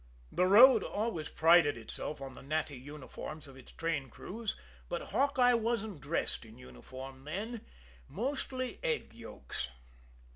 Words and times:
The 0.31 0.47
road 0.47 0.81
always 0.81 1.29
prided 1.29 1.77
itself 1.77 2.21
on 2.21 2.33
the 2.33 2.41
natty 2.41 2.75
uniforms 2.75 3.47
of 3.47 3.55
its 3.55 3.71
train 3.71 4.09
crews, 4.09 4.55
but 4.89 5.11
Hawkeye 5.11 5.53
wasn't 5.53 6.01
dressed 6.01 6.43
in 6.43 6.57
uniform 6.57 7.23
then 7.23 7.61
mostly 8.09 8.79
egg 8.81 9.13
yolks. 9.13 9.67